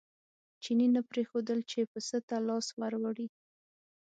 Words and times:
چیني 0.63 0.87
نه 0.95 1.01
پرېښودل 1.09 1.59
چې 1.71 1.79
پسه 1.91 2.17
ته 2.27 2.35
لاس 2.47 2.67
ور 2.79 2.93
وړي. 3.01 3.27